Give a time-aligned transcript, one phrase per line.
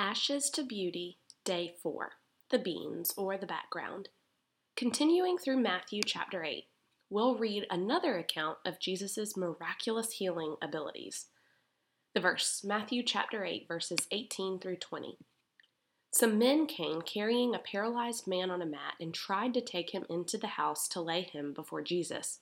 [0.00, 2.12] Ashes to Beauty, Day 4
[2.50, 4.10] The Beans or the Background.
[4.76, 6.66] Continuing through Matthew chapter 8,
[7.10, 11.26] we'll read another account of Jesus' miraculous healing abilities.
[12.14, 15.18] The verse, Matthew chapter 8, verses 18 through 20.
[16.12, 20.06] Some men came carrying a paralyzed man on a mat and tried to take him
[20.08, 22.38] into the house to lay him before Jesus.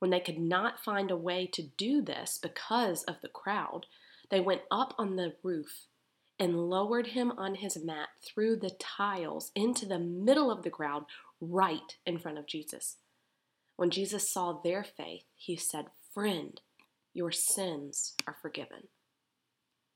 [0.00, 3.86] When they could not find a way to do this because of the crowd,
[4.28, 5.86] they went up on the roof
[6.40, 11.04] and lowered him on his mat through the tiles into the middle of the crowd,
[11.40, 12.96] right in front of Jesus.
[13.76, 16.58] When Jesus saw their faith, he said, Friend,
[17.12, 18.88] your sins are forgiven.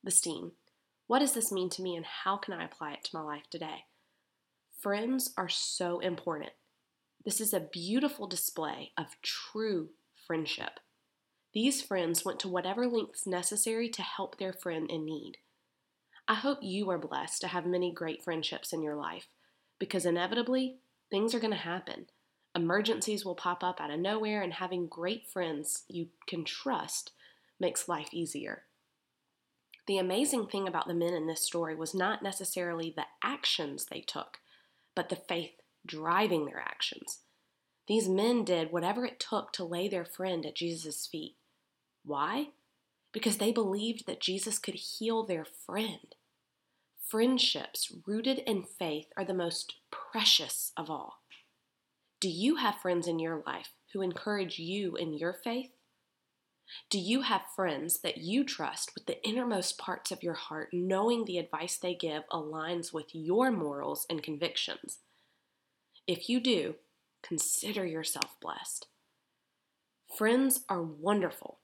[0.09, 0.52] Steam.
[1.06, 3.45] What does this mean to me and how can I apply it to my life
[3.50, 3.84] today?
[4.80, 6.52] Friends are so important.
[7.24, 9.91] This is a beautiful display of true
[10.27, 10.80] friendship.
[11.55, 15.38] These friends went to whatever lengths necessary to help their friend in need.
[16.27, 19.28] I hope you are blessed to have many great friendships in your life
[19.78, 20.78] because inevitably
[21.11, 22.06] things are going to happen.
[22.55, 27.11] Emergencies will pop up out of nowhere, and having great friends you can trust
[27.58, 28.62] makes life easier.
[29.86, 34.00] The amazing thing about the men in this story was not necessarily the actions they
[34.00, 34.39] took,
[34.95, 37.20] but the faith driving their actions.
[37.86, 41.36] These men did whatever it took to lay their friend at Jesus' feet.
[42.05, 42.48] Why?
[43.15, 46.17] Because they believed that Jesus could heal their friend.
[47.07, 51.23] Friendships rooted in faith are the most precious of all.
[52.20, 55.70] Do you have friends in your life who encourage you in your faith?
[56.91, 61.25] Do you have friends that you trust with the innermost parts of your heart, knowing
[61.25, 64.98] the advice they give aligns with your morals and convictions?
[66.09, 66.77] If you do,
[67.23, 68.89] consider yourself blessed.
[70.17, 71.59] Friends are wonderful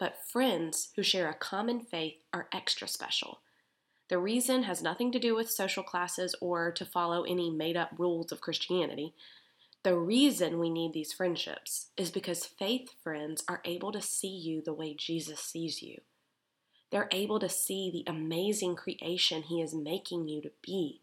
[0.00, 3.42] but friends who share a common faith are extra special.
[4.08, 7.90] The reason has nothing to do with social classes or to follow any made up
[7.98, 9.14] rules of Christianity.
[9.84, 14.62] The reason we need these friendships is because faith friends are able to see you
[14.62, 16.00] the way Jesus sees you.
[16.90, 21.02] They're able to see the amazing creation He is making you to be.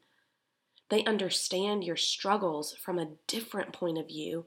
[0.89, 4.45] They understand your struggles from a different point of view,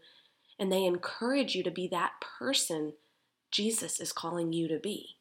[0.59, 2.94] and they encourage you to be that person
[3.50, 5.16] Jesus is calling you to be.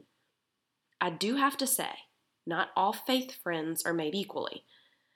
[1.01, 1.89] I do have to say,
[2.45, 4.63] not all faith friends are made equally.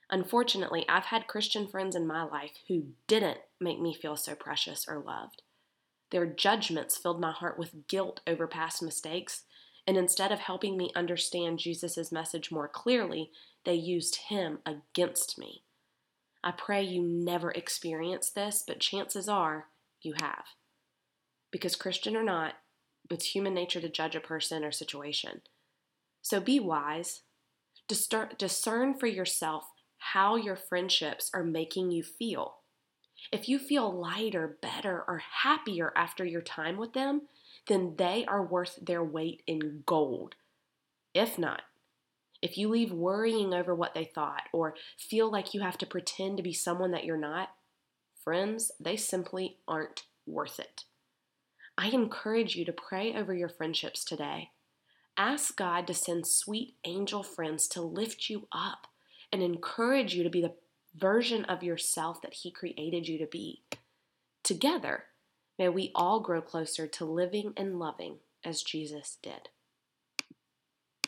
[0.09, 4.85] Unfortunately, I've had Christian friends in my life who didn't make me feel so precious
[4.87, 5.41] or loved.
[6.11, 9.43] Their judgments filled my heart with guilt over past mistakes,
[9.87, 13.31] and instead of helping me understand Jesus' message more clearly,
[13.65, 15.63] they used him against me.
[16.43, 19.67] I pray you never experience this, but chances are
[20.01, 20.43] you have.
[21.51, 22.55] Because, Christian or not,
[23.09, 25.41] it's human nature to judge a person or situation.
[26.21, 27.21] So be wise.
[27.87, 29.65] Discern for yourself
[29.97, 32.55] how your friendships are making you feel.
[33.31, 37.23] If you feel lighter, better, or happier after your time with them,
[37.67, 40.35] then they are worth their weight in gold.
[41.13, 41.61] If not,
[42.41, 46.35] if you leave worrying over what they thought or feel like you have to pretend
[46.37, 47.49] to be someone that you're not,
[48.23, 50.83] friends, they simply aren't worth it.
[51.77, 54.51] I encourage you to pray over your friendships today.
[55.17, 58.87] Ask God to send sweet angel friends to lift you up
[59.31, 60.53] and encourage you to be the
[60.95, 63.63] version of yourself that He created you to be.
[64.43, 65.05] Together,
[65.57, 69.49] may we all grow closer to living and loving as Jesus did.